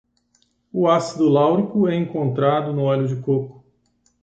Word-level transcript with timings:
O 0.73 0.89
ácido 0.89 1.29
láurico 1.29 1.87
é 1.87 1.93
encontrado 1.93 2.73
no 2.73 2.85
óleo 2.85 3.07
de 3.07 3.21
coco 3.21 3.63